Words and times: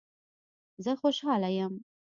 زه 0.83 0.91
خوشحاله 1.01 1.49
یم 1.57 1.73